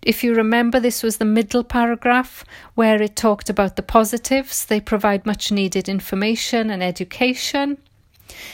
If 0.01 0.23
you 0.23 0.35
remember, 0.35 0.79
this 0.79 1.01
was 1.01 1.17
the 1.17 1.25
middle 1.25 1.63
paragraph 1.63 2.45
where 2.75 3.01
it 3.01 3.15
talked 3.15 3.49
about 3.49 3.75
the 3.75 3.81
positives. 3.81 4.65
They 4.65 4.79
provide 4.79 5.25
much 5.25 5.51
needed 5.51 5.89
information 5.89 6.69
and 6.69 6.83
education. 6.83 7.77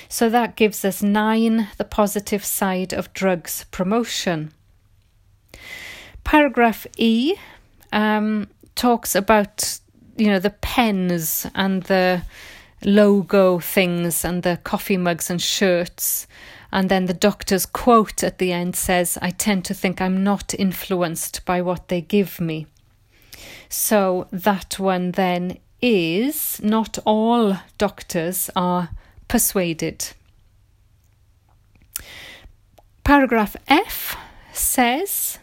So 0.08 0.30
that 0.30 0.56
gives 0.56 0.86
us 0.86 1.04
nine, 1.04 1.68
the 1.78 1.84
positive 1.84 2.46
side 2.46 2.94
of 2.94 3.14
drugs 3.14 3.66
promotion. 3.72 4.52
Paragraph 6.24 6.88
E 6.98 7.36
um, 7.92 8.48
talks 8.76 9.16
about 9.16 9.80
you 10.18 10.28
know 10.28 10.40
the 10.40 10.50
pens 10.50 11.46
and 11.54 11.84
the 11.84 12.22
logo 12.86 13.60
things 13.60 14.24
and 14.24 14.44
the 14.44 14.58
coffee 14.64 14.98
mugs 14.98 15.30
and 15.30 15.42
shirts. 15.42 16.28
And 16.72 16.90
then 16.90 17.06
the 17.06 17.14
doctor's 17.14 17.66
quote 17.66 18.24
at 18.24 18.38
the 18.38 18.52
end 18.52 18.76
says, 18.76 19.18
I 19.22 19.32
tend 19.32 19.66
to 19.66 19.74
think 19.74 20.00
I'm 20.00 20.24
not 20.24 20.54
influenced 20.54 21.44
by 21.46 21.62
what 21.62 21.88
they 21.88 22.02
give 22.02 22.40
me. 22.40 22.68
So 23.70 24.28
that 24.32 24.80
one 24.80 25.12
then 25.12 25.58
is 25.82 26.62
not 26.64 26.98
all 27.06 27.58
doctors 27.78 28.50
are 28.56 28.90
persuaded. 29.28 30.14
Paragraph 33.04 33.56
F 33.68 34.18
says, 34.54 35.40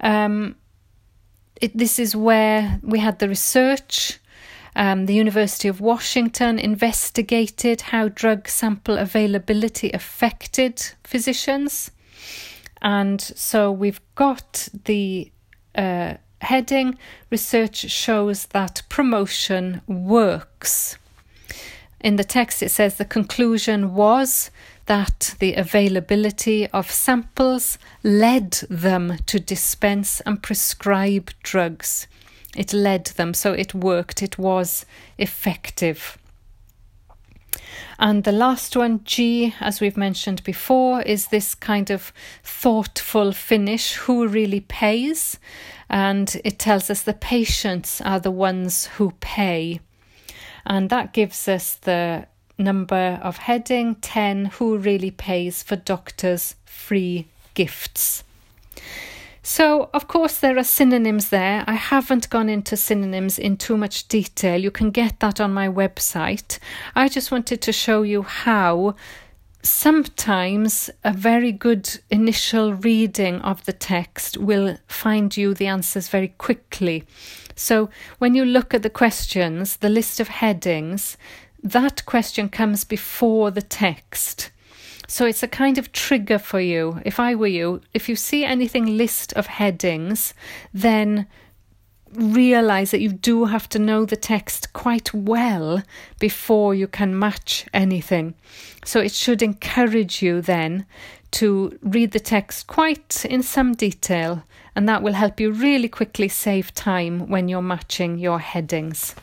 um, 0.00 0.56
it, 1.60 1.76
this 1.76 1.98
is 1.98 2.14
where 2.14 2.78
we 2.82 2.98
had 2.98 3.18
the 3.18 3.28
research 3.28 4.18
um, 4.78 5.06
the 5.06 5.14
University 5.14 5.66
of 5.66 5.80
Washington 5.80 6.56
investigated 6.56 7.80
how 7.80 8.06
drug 8.08 8.48
sample 8.48 8.96
availability 8.96 9.90
affected 9.90 10.80
physicians. 11.02 11.90
And 12.80 13.20
so 13.20 13.72
we've 13.72 14.00
got 14.14 14.68
the 14.84 15.32
uh, 15.74 16.14
heading 16.40 16.96
Research 17.28 17.90
shows 17.90 18.46
that 18.46 18.82
promotion 18.88 19.80
works. 19.88 20.96
In 22.00 22.14
the 22.14 22.22
text, 22.22 22.62
it 22.62 22.70
says 22.70 22.94
the 22.94 23.04
conclusion 23.04 23.94
was 23.94 24.52
that 24.86 25.34
the 25.40 25.54
availability 25.54 26.68
of 26.68 26.88
samples 26.88 27.78
led 28.04 28.52
them 28.70 29.18
to 29.26 29.40
dispense 29.40 30.20
and 30.20 30.40
prescribe 30.40 31.32
drugs. 31.42 32.06
It 32.56 32.72
led 32.72 33.06
them, 33.06 33.34
so 33.34 33.52
it 33.52 33.74
worked, 33.74 34.22
it 34.22 34.38
was 34.38 34.86
effective. 35.18 36.18
And 37.98 38.24
the 38.24 38.32
last 38.32 38.76
one, 38.76 39.00
G, 39.04 39.54
as 39.60 39.80
we've 39.80 39.96
mentioned 39.96 40.44
before, 40.44 41.02
is 41.02 41.26
this 41.26 41.54
kind 41.54 41.90
of 41.90 42.12
thoughtful 42.44 43.32
finish 43.32 43.94
who 43.94 44.28
really 44.28 44.60
pays. 44.60 45.38
And 45.90 46.40
it 46.44 46.58
tells 46.58 46.90
us 46.90 47.02
the 47.02 47.14
patients 47.14 48.00
are 48.00 48.20
the 48.20 48.30
ones 48.30 48.86
who 48.86 49.12
pay. 49.20 49.80
And 50.64 50.90
that 50.90 51.12
gives 51.12 51.48
us 51.48 51.74
the 51.74 52.26
number 52.56 53.18
of 53.22 53.38
heading 53.38 53.96
10 53.96 54.46
who 54.46 54.78
really 54.78 55.10
pays 55.10 55.62
for 55.62 55.76
doctors' 55.76 56.54
free 56.64 57.26
gifts. 57.54 58.22
So, 59.50 59.88
of 59.94 60.08
course, 60.08 60.36
there 60.36 60.58
are 60.58 60.62
synonyms 60.62 61.30
there. 61.30 61.64
I 61.66 61.72
haven't 61.72 62.28
gone 62.28 62.50
into 62.50 62.76
synonyms 62.76 63.38
in 63.38 63.56
too 63.56 63.78
much 63.78 64.06
detail. 64.06 64.60
You 64.60 64.70
can 64.70 64.90
get 64.90 65.20
that 65.20 65.40
on 65.40 65.54
my 65.54 65.68
website. 65.70 66.58
I 66.94 67.08
just 67.08 67.32
wanted 67.32 67.62
to 67.62 67.72
show 67.72 68.02
you 68.02 68.20
how 68.24 68.94
sometimes 69.62 70.90
a 71.02 71.14
very 71.14 71.50
good 71.50 71.98
initial 72.10 72.74
reading 72.74 73.40
of 73.40 73.64
the 73.64 73.72
text 73.72 74.36
will 74.36 74.76
find 74.86 75.34
you 75.34 75.54
the 75.54 75.66
answers 75.66 76.08
very 76.08 76.28
quickly. 76.28 77.04
So 77.56 77.88
when 78.18 78.34
you 78.34 78.44
look 78.44 78.74
at 78.74 78.82
the 78.82 78.90
questions, 78.90 79.78
the 79.78 79.88
list 79.88 80.20
of 80.20 80.28
headings, 80.28 81.16
that 81.62 82.04
question 82.04 82.50
comes 82.50 82.84
before 82.84 83.50
the 83.50 83.62
text. 83.62 84.50
So 85.10 85.24
it's 85.24 85.42
a 85.42 85.48
kind 85.48 85.78
of 85.78 85.90
trigger 85.92 86.38
for 86.38 86.60
you. 86.60 87.00
If 87.04 87.18
I 87.18 87.34
were 87.34 87.46
you, 87.46 87.80
if 87.94 88.10
you 88.10 88.14
see 88.14 88.44
anything 88.44 88.98
list 88.98 89.32
of 89.32 89.46
headings, 89.46 90.34
then 90.72 91.26
realize 92.12 92.90
that 92.90 93.00
you 93.00 93.10
do 93.10 93.46
have 93.46 93.70
to 93.70 93.78
know 93.78 94.04
the 94.04 94.16
text 94.16 94.72
quite 94.74 95.14
well 95.14 95.82
before 96.18 96.74
you 96.74 96.86
can 96.86 97.18
match 97.18 97.66
anything. 97.72 98.34
So 98.84 99.00
it 99.00 99.12
should 99.12 99.42
encourage 99.42 100.22
you 100.22 100.42
then 100.42 100.84
to 101.32 101.78
read 101.82 102.12
the 102.12 102.20
text 102.20 102.66
quite 102.66 103.24
in 103.24 103.42
some 103.42 103.74
detail, 103.74 104.44
and 104.76 104.86
that 104.88 105.02
will 105.02 105.14
help 105.14 105.40
you 105.40 105.52
really 105.52 105.88
quickly 105.88 106.28
save 106.28 106.74
time 106.74 107.28
when 107.28 107.48
you're 107.48 107.62
matching 107.62 108.18
your 108.18 108.40
headings. 108.40 109.14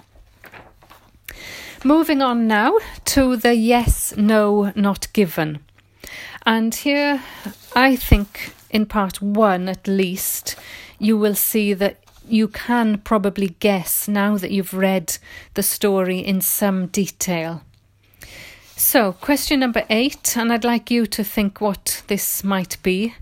Moving 1.84 2.24
on 2.24 2.48
now 2.48 2.77
to 3.06 3.36
the 3.36 3.54
yes, 3.54 4.15
no, 4.18 4.72
not 4.75 5.13
given. 5.13 5.60
And 6.46 6.75
here, 6.75 7.24
I 7.75 7.96
think 7.96 8.54
in 8.70 8.86
part 8.86 9.22
one 9.22 9.68
at 9.68 9.88
least, 9.88 10.56
you 11.00 11.18
will 11.18 11.36
see 11.36 11.74
that 11.74 11.98
you 12.28 12.48
can 12.48 13.00
probably 13.00 13.56
guess 13.60 14.08
now 14.08 14.38
that 14.38 14.52
you've 14.52 14.74
read 14.74 15.18
the 15.54 15.64
story 15.64 16.20
in 16.20 16.42
some 16.42 16.88
detail. 16.88 17.64
So, 18.75 19.14
question 19.14 19.62
number 19.62 19.84
eight, 19.90 20.36
and 20.36 20.52
I'd 20.52 20.66
like 20.66 20.92
you 20.92 21.06
to 21.08 21.24
think 21.24 21.62
what 21.62 22.04
this 22.08 22.44
might 22.44 22.78
be. 22.84 23.16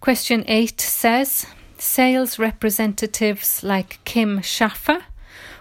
Question 0.00 0.44
eight 0.48 0.80
says 0.80 1.46
sales 1.78 2.38
representatives 2.38 3.62
like 3.62 4.00
Kim 4.04 4.42
Schaffer 4.42 5.04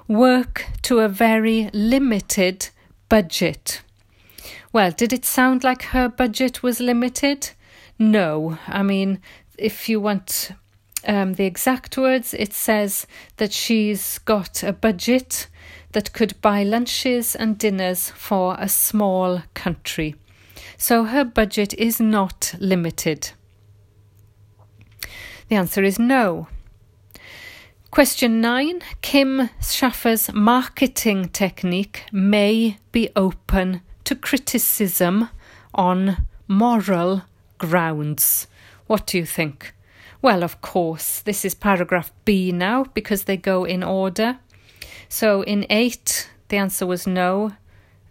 work 0.08 0.66
to 0.84 1.00
a 1.00 1.08
very 1.08 1.70
limited 1.74 2.70
budget. 3.10 3.82
Well, 4.77 4.91
did 4.91 5.12
it 5.12 5.25
sound 5.25 5.63
like 5.63 5.81
her 5.86 6.07
budget 6.07 6.62
was 6.62 6.79
limited? 6.79 7.50
No. 7.98 8.60
I 8.67 8.84
mean, 8.84 9.19
if 9.57 9.89
you 9.89 10.00
want 10.00 10.51
um, 11.07 11.34
the 11.34 11.46
exact 11.46 11.98
words, 11.98 12.36
it 12.36 12.53
says 12.53 13.07
that 13.38 13.51
she's 13.51 14.19
got 14.19 14.62
a 14.62 14.72
budget 14.72 15.48
that 15.93 16.13
could 16.13 16.39
buy 16.43 16.62
lunches 16.62 17.36
and 17.36 17.57
dinners 17.57 18.12
for 18.12 18.55
a 18.60 18.69
small 18.69 19.41
country. 19.55 20.13
So 20.77 21.05
her 21.05 21.25
budget 21.25 21.74
is 21.74 22.00
not 22.00 22.53
limited. 22.60 23.31
The 25.50 25.55
answer 25.55 25.84
is 25.84 25.98
no. 25.98 26.50
Question 27.89 28.41
9 28.41 28.84
Kim 29.01 29.50
Schaffer's 29.60 30.31
marketing 30.31 31.29
technique 31.29 32.03
may 32.12 32.77
be 32.91 33.10
open 33.15 33.81
to 34.08 34.16
criticism 34.16 35.30
on 35.74 36.26
moral 36.48 37.24
grounds. 37.58 38.48
What 38.86 39.06
do 39.06 39.18
you 39.18 39.26
think? 39.26 39.74
Well, 40.22 40.44
of 40.44 40.62
course, 40.62 41.20
this 41.20 41.44
is 41.44 41.54
paragraph 41.54 42.14
B 42.24 42.54
now 42.54 42.86
because 42.94 43.26
they 43.26 43.36
go 43.36 43.66
in 43.66 43.84
order. 43.84 44.40
So 45.10 45.42
in 45.42 45.66
8, 45.70 46.30
the 46.48 46.56
answer 46.56 46.86
was 46.86 47.06
no. 47.06 47.52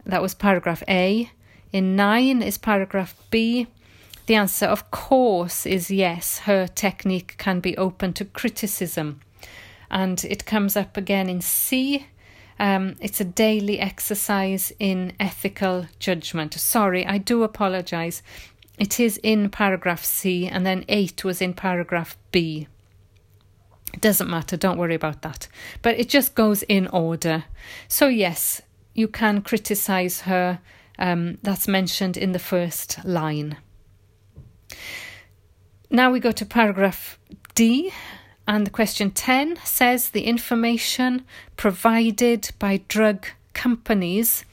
That 0.05 0.21
was 0.21 0.35
paragraph 0.35 0.83
A. 0.87 1.31
In 1.73 1.97
9 1.97 2.43
is 2.43 2.59
paragraph 2.59 3.15
B. 3.31 3.67
The 4.27 4.35
answer, 4.35 4.67
of 4.67 4.91
course, 4.91 5.65
is 5.65 5.91
yes. 5.91 6.41
Her 6.41 6.67
technique 6.67 7.37
can 7.39 7.61
be 7.61 7.75
open 7.79 8.13
to 8.15 8.27
criticism. 8.27 9.21
And 9.91 10.23
it 10.27 10.45
comes 10.45 10.77
up 10.77 10.99
again 10.99 11.31
in 11.31 11.41
C. 11.41 12.09
Um, 12.59 12.97
it's 13.01 13.21
a 13.21 13.25
daily 13.25 13.79
exercise 13.79 14.73
in 14.79 15.13
ethical 15.21 15.87
judgment. 15.99 16.55
Sorry, 16.55 17.05
I 17.07 17.19
do 17.19 17.43
apologize. 17.43 18.23
It 18.79 19.01
is 19.01 19.19
in 19.23 19.51
paragraph 19.51 20.05
C, 20.05 20.47
and 20.47 20.67
then 20.67 20.85
8 20.89 21.25
was 21.25 21.41
in 21.41 21.55
paragraph 21.55 22.17
B. 22.33 22.69
It 23.95 24.01
doesn't 24.01 24.29
matter, 24.29 24.57
don't 24.57 24.79
worry 24.79 24.95
about 24.95 25.23
that. 25.23 25.49
But 25.83 25.99
it 25.99 26.09
just 26.09 26.35
goes 26.35 26.63
in 26.63 26.87
order. 26.89 27.45
So, 27.89 28.09
yes, 28.09 28.61
you 28.95 29.09
can 29.09 29.43
criticize 29.43 30.23
her. 30.23 30.61
Um, 30.99 31.39
that's 31.43 31.69
mentioned 31.69 32.17
in 32.17 32.33
the 32.33 32.39
first 32.39 33.05
line. 33.05 33.59
Now 35.91 36.11
we 36.11 36.21
go 36.21 36.33
to 36.33 36.45
paragraph 36.45 37.19
D, 37.55 37.93
and 38.47 38.67
the 38.67 38.71
question 38.71 39.11
10 39.11 39.59
says 39.65 40.11
the 40.11 40.25
information 40.25 41.25
provided 41.57 42.51
by 42.59 42.81
drug 42.89 43.27
companies 43.53 44.45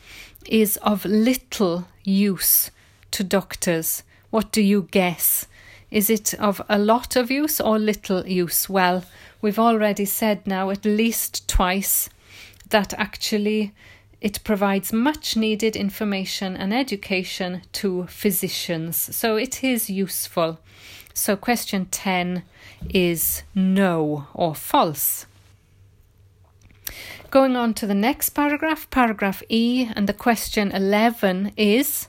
is 0.48 0.78
of 0.78 1.06
little 1.06 1.88
use 2.04 2.72
to 3.12 3.24
doctors 3.24 4.04
what 4.34 4.52
do 4.52 4.64
you 4.64 4.88
guess? 4.90 5.46
Is 5.92 6.10
it 6.10 6.34
of 6.40 6.60
a 6.68 6.80
lot 6.80 7.16
of 7.16 7.30
use 7.30 7.62
or 7.62 7.78
little 7.78 8.26
use? 8.26 8.68
Well, 8.68 9.06
we've 9.44 9.60
already 9.60 10.06
said 10.06 10.48
now 10.48 10.72
at 10.72 10.86
least 10.86 11.48
twice 11.48 12.10
that 12.72 12.96
actually 12.96 13.72
it 14.22 14.44
provides 14.44 14.92
much 14.92 15.38
needed 15.38 15.76
information 15.76 16.58
and 16.58 16.74
education 16.74 17.62
to 17.74 18.08
physicians. 18.08 19.16
So 19.16 19.36
it 19.36 19.64
is 19.64 19.88
useful. 19.88 20.58
So 21.14 21.36
question 21.36 21.86
10 21.86 22.44
is 22.90 23.44
no 23.54 24.28
or 24.34 24.56
false. 24.56 25.26
Going 27.30 27.56
on 27.56 27.74
to 27.76 27.88
the 27.88 27.96
next 27.96 28.30
paragraph, 28.30 28.90
paragraph 28.90 29.42
E, 29.50 29.90
and 29.96 30.08
the 30.08 30.14
question 30.14 30.72
11 30.72 31.54
is 31.58 32.08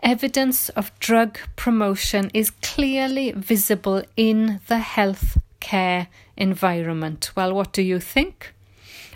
evidence 0.00 0.68
of 0.70 0.96
drug 0.98 1.38
promotion 1.56 2.30
is 2.34 2.50
clearly 2.50 3.32
visible 3.32 4.02
in 4.16 4.60
the 4.68 4.78
health 4.78 5.38
care 5.60 6.08
environment. 6.36 7.30
Well, 7.36 7.54
what 7.54 7.72
do 7.72 7.82
you 7.82 8.00
think? 8.00 8.54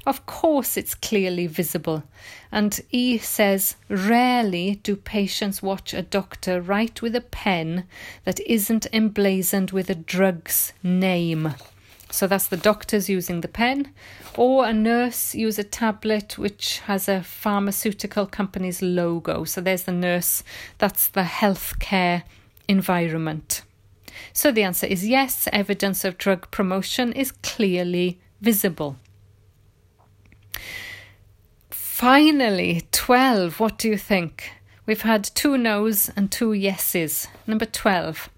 Of 0.05 0.27
course, 0.27 0.77
it's 0.77 0.97
clearly 0.97 1.47
visible. 1.47 2.03
And 2.51 2.81
E 2.91 3.19
says, 3.19 3.77
rarely 3.89 4.81
do 4.83 4.97
patients 4.97 5.63
watch 5.63 5.95
a 5.95 6.03
doctor 6.03 6.61
write 6.61 7.03
with 7.03 7.15
a 7.15 7.21
pen 7.21 7.85
that 8.25 8.41
isn't 8.41 8.87
emblazoned 8.93 9.71
with 9.71 9.89
a 9.89 9.95
drug's 9.95 10.73
name. 10.83 11.55
So 12.11 12.27
that's 12.27 12.49
the 12.49 12.57
doctors 12.57 13.09
using 13.09 13.41
the 13.41 13.49
pen, 13.49 13.91
or 14.37 14.67
a 14.67 14.73
nurse 14.73 15.35
use 15.35 15.59
a 15.59 15.65
tablet 15.65 16.37
which 16.37 16.81
has 16.81 17.09
a 17.09 17.23
pharmaceutical 17.23 18.27
company's 18.27 18.83
logo. 18.83 19.45
So 19.45 19.63
there's 19.63 19.85
the 19.85 19.93
nurse, 19.93 20.43
that's 20.77 21.09
the 21.09 21.23
healthcare 21.23 22.25
environment. 22.69 23.63
So 24.35 24.53
the 24.53 24.63
answer 24.63 24.87
is 24.87 25.09
yes, 25.09 25.49
evidence 25.53 26.05
of 26.05 26.19
drug 26.19 26.51
promotion 26.51 27.13
is 27.13 27.33
clearly 27.33 28.19
visible. 28.43 28.97
Finally, 32.03 32.83
12. 32.91 33.61
What 33.61 33.79
do 33.79 33.89
you 33.89 33.97
think? 33.97 34.51
We've 34.87 35.03
had 35.03 35.23
two 35.23 35.57
no's 35.57 36.11
and 36.17 36.33
two 36.33 36.53
yeses. 36.53 37.29
Number 37.47 37.65
12. 37.65 38.29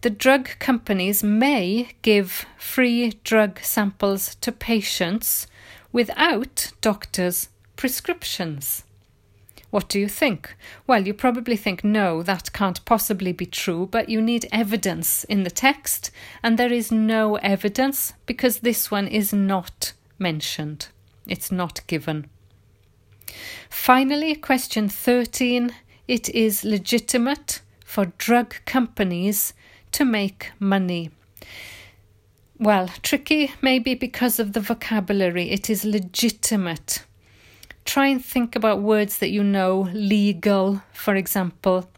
The 0.00 0.08
drug 0.08 0.48
companies 0.58 1.22
may 1.22 1.90
give 2.00 2.46
free 2.56 3.10
drug 3.24 3.60
samples 3.60 4.36
to 4.36 4.52
patients 4.52 5.46
without 5.92 6.72
doctors' 6.80 7.50
prescriptions. 7.76 8.84
What 9.68 9.90
do 9.90 10.00
you 10.00 10.08
think? 10.08 10.56
Well, 10.86 11.06
you 11.06 11.12
probably 11.12 11.56
think 11.56 11.84
no, 11.84 12.22
that 12.22 12.54
can't 12.54 12.82
possibly 12.86 13.32
be 13.32 13.44
true, 13.44 13.86
but 13.90 14.08
you 14.08 14.22
need 14.22 14.48
evidence 14.50 15.24
in 15.24 15.42
the 15.42 15.50
text, 15.50 16.10
and 16.42 16.58
there 16.58 16.72
is 16.72 16.90
no 16.90 17.36
evidence 17.36 18.14
because 18.24 18.60
this 18.60 18.90
one 18.90 19.08
is 19.08 19.30
not 19.30 19.92
mentioned. 20.18 20.88
It's 21.26 21.52
not 21.52 21.86
given. 21.86 22.30
Finally, 23.68 24.34
question 24.36 24.88
13 24.88 25.72
it 26.08 26.30
is 26.30 26.64
legitimate 26.64 27.60
for 27.84 28.06
drug 28.16 28.56
companies 28.64 29.52
to 29.92 30.04
make 30.06 30.50
money. 30.58 31.10
Well, 32.58 32.88
tricky 33.02 33.52
maybe 33.60 33.94
because 33.94 34.40
of 34.40 34.52
the 34.54 34.60
vocabulary. 34.60 35.50
It 35.50 35.68
is 35.70 35.84
legitimate. 35.84 37.04
Try 37.84 38.08
and 38.08 38.24
think 38.24 38.56
about 38.56 38.80
words 38.80 39.18
that 39.18 39.30
you 39.30 39.44
know. 39.44 39.88
Legal, 39.92 40.82
for 40.92 41.14
example, 41.14 41.88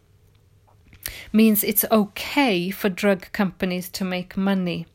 means 1.33 1.64
it's 1.64 1.85
okay 1.90 2.70
for 2.70 2.88
drug 2.88 3.33
companies 3.33 3.88
to 3.90 4.05
make 4.05 4.37
money. 4.37 4.87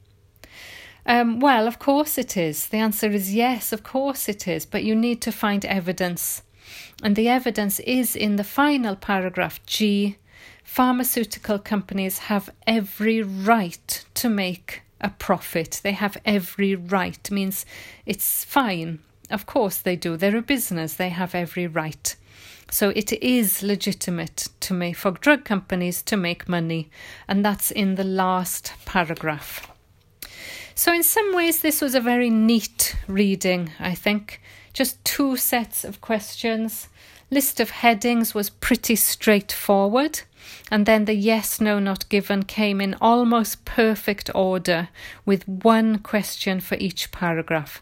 Um, 1.05 1.39
well, 1.39 1.67
of 1.67 1.77
course 1.77 2.17
it 2.17 2.35
is. 2.35 2.67
The 2.67 2.77
answer 2.77 3.07
is 3.07 3.33
yes, 3.33 3.71
of 3.71 3.83
course 3.83 4.27
it 4.27 4.47
is, 4.47 4.65
but 4.65 4.83
you 4.83 4.95
need 4.95 5.21
to 5.21 5.31
find 5.31 5.63
evidence. 5.65 6.41
And 7.03 7.15
the 7.15 7.29
evidence 7.29 7.79
is 7.81 8.15
in 8.15 8.37
the 8.37 8.43
final 8.43 8.95
paragraph 8.95 9.63
G 9.65 10.17
pharmaceutical 10.65 11.59
companies 11.59 12.17
have 12.17 12.49
every 12.67 13.21
right 13.21 14.03
to 14.15 14.27
make 14.27 14.81
a 14.99 15.09
profit. 15.09 15.79
They 15.83 15.93
have 15.93 16.17
every 16.25 16.75
right, 16.75 17.31
means 17.31 17.65
it's 18.05 18.43
fine. 18.43 18.99
Of 19.29 19.45
course 19.45 19.77
they 19.77 19.95
do. 19.95 20.17
They're 20.17 20.35
a 20.35 20.41
business, 20.41 20.95
they 20.95 21.09
have 21.09 21.33
every 21.33 21.67
right. 21.67 22.15
So 22.71 22.89
it 22.89 23.13
is 23.13 23.63
legitimate 23.63 24.49
to 24.61 24.73
make 24.73 24.97
for 24.97 25.11
drug 25.11 25.45
companies 25.45 26.01
to 26.03 26.17
make 26.17 26.49
money, 26.49 26.89
and 27.27 27.45
that's 27.45 27.71
in 27.71 27.95
the 27.95 28.03
last 28.03 28.73
paragraph. 28.85 29.71
So 30.77 30.93
in 30.93 31.03
some 31.03 31.33
ways 31.33 31.61
this 31.61 31.79
was 31.81 31.95
a 31.95 32.01
very 32.01 32.29
neat 32.29 32.97
reading, 33.07 33.71
I 33.79 33.95
think. 33.95 34.41
Just 34.73 35.03
two 35.05 35.37
sets 35.37 35.85
of 35.85 36.01
questions. 36.01 36.89
List 37.31 37.61
of 37.61 37.69
headings 37.69 38.35
was 38.35 38.49
pretty 38.49 38.97
straightforward. 38.97 40.21
And 40.69 40.85
then 40.85 41.05
the 41.05 41.13
yes, 41.13 41.61
no, 41.61 41.79
not 41.79 42.09
given 42.09 42.43
came 42.43 42.81
in 42.81 42.95
almost 42.99 43.63
perfect 43.63 44.29
order 44.35 44.89
with 45.25 45.47
one 45.47 45.99
question 45.99 46.59
for 46.59 46.75
each 46.75 47.09
paragraph. 47.09 47.81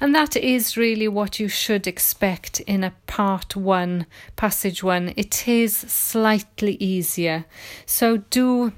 And 0.00 0.12
that 0.14 0.36
is 0.36 0.76
really 0.76 1.08
what 1.08 1.38
you 1.38 1.48
should 1.48 1.86
expect 1.86 2.60
in 2.60 2.82
a 2.82 2.94
part 3.06 3.54
one, 3.54 4.06
passage 4.34 4.82
one. 4.82 5.14
It 5.16 5.46
is 5.46 5.76
slightly 5.76 6.74
easier. 6.74 7.44
So 7.86 8.18
do 8.18 8.72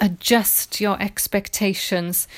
adjust 0.00 0.80
your 0.80 1.00
expectations 1.00 2.28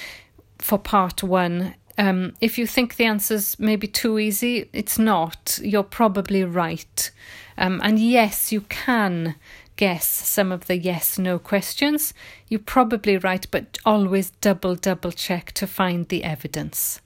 for 0.58 0.78
part 0.78 1.22
one. 1.22 1.74
Um, 1.96 2.34
if 2.40 2.58
you 2.58 2.66
think 2.66 2.96
the 2.96 3.06
answer's 3.06 3.58
maybe 3.58 3.86
too 3.88 4.18
easy, 4.18 4.68
it's 4.72 4.98
not. 4.98 5.58
You're 5.62 5.82
probably 5.82 6.44
right. 6.44 7.10
Um, 7.56 7.80
and 7.82 7.98
yes, 7.98 8.52
you 8.52 8.60
can 8.62 9.34
guess 9.76 10.06
some 10.06 10.52
of 10.52 10.66
the 10.66 10.76
yes 10.76 11.18
no 11.18 11.38
questions. 11.38 12.14
You're 12.48 12.60
probably 12.60 13.16
right, 13.16 13.46
but 13.50 13.78
always 13.84 14.30
double, 14.30 14.74
double 14.74 15.12
check 15.12 15.52
to 15.52 15.66
find 15.66 16.08
the 16.08 16.24
evidence. 16.24 17.00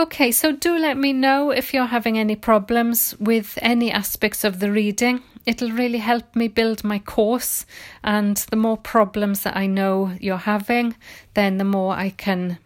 Okay, 0.00 0.30
so 0.30 0.52
do 0.52 0.78
let 0.78 0.96
me 0.96 1.12
know 1.12 1.50
if 1.50 1.74
you're 1.74 1.86
having 1.86 2.16
any 2.16 2.36
problems 2.36 3.16
with 3.18 3.58
any 3.60 3.90
aspects 3.90 4.44
of 4.44 4.60
the 4.60 4.70
reading. 4.70 5.24
It'll 5.44 5.72
really 5.72 5.98
help 5.98 6.36
me 6.36 6.46
build 6.46 6.84
my 6.84 7.00
course, 7.00 7.66
and 8.04 8.36
the 8.36 8.56
more 8.56 8.76
problems 8.76 9.42
that 9.42 9.56
I 9.56 9.66
know 9.66 10.12
you're 10.20 10.36
having, 10.36 10.94
then 11.34 11.58
the 11.58 11.64
more 11.64 11.94
I 11.94 12.10
can 12.10 12.58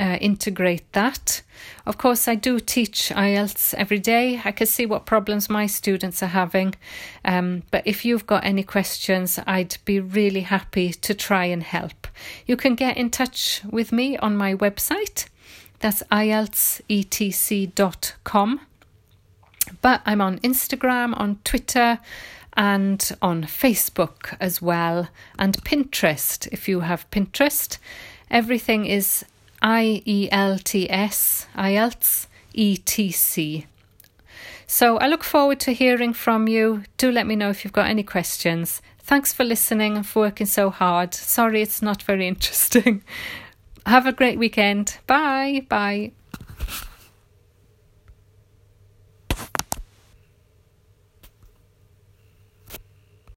uh, 0.00 0.16
integrate 0.22 0.90
that. 0.94 1.42
Of 1.84 1.98
course, 1.98 2.26
I 2.26 2.36
do 2.36 2.58
teach 2.58 3.12
IELTS 3.14 3.74
every 3.74 3.98
day. 3.98 4.40
I 4.42 4.52
can 4.52 4.66
see 4.66 4.86
what 4.86 5.04
problems 5.04 5.50
my 5.50 5.66
students 5.66 6.22
are 6.22 6.28
having. 6.28 6.74
Um, 7.22 7.64
but 7.70 7.82
if 7.84 8.06
you've 8.06 8.26
got 8.26 8.46
any 8.46 8.62
questions, 8.62 9.38
I'd 9.46 9.76
be 9.84 10.00
really 10.00 10.40
happy 10.40 10.94
to 10.94 11.12
try 11.12 11.44
and 11.44 11.62
help. 11.62 12.08
You 12.46 12.56
can 12.56 12.74
get 12.74 12.96
in 12.96 13.10
touch 13.10 13.60
with 13.68 13.92
me 13.92 14.16
on 14.16 14.38
my 14.38 14.54
website. 14.54 15.26
That's 15.80 16.02
ieltsetc.com. 16.10 18.60
But 19.82 20.00
I'm 20.06 20.20
on 20.20 20.38
Instagram, 20.38 21.18
on 21.18 21.40
Twitter, 21.44 21.98
and 22.58 23.12
on 23.22 23.44
Facebook 23.44 24.36
as 24.40 24.60
well, 24.60 25.08
and 25.38 25.62
Pinterest 25.62 26.48
if 26.50 26.68
you 26.68 26.80
have 26.80 27.08
Pinterest. 27.10 27.78
Everything 28.30 28.86
is 28.86 29.24
IELTS, 29.62 30.66
E 32.54 32.76
T 32.76 33.12
C. 33.12 33.66
So 34.66 34.98
I 34.98 35.06
look 35.06 35.24
forward 35.24 35.60
to 35.60 35.72
hearing 35.72 36.12
from 36.12 36.48
you. 36.48 36.82
Do 36.96 37.12
let 37.12 37.26
me 37.26 37.36
know 37.36 37.48
if 37.48 37.64
you've 37.64 37.72
got 37.72 37.88
any 37.88 38.02
questions. 38.02 38.82
Thanks 38.98 39.32
for 39.32 39.44
listening 39.44 39.96
and 39.96 40.06
for 40.06 40.20
working 40.20 40.46
so 40.46 40.68
hard. 40.68 41.14
Sorry 41.14 41.62
it's 41.62 41.80
not 41.80 42.02
very 42.02 42.26
interesting. 42.28 43.02
Have 43.88 44.06
a 44.06 44.12
great 44.12 44.38
weekend. 44.38 44.98
Bye. 45.06 45.64
Bye. 45.70 46.12